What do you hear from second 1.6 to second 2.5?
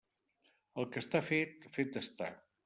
fet està.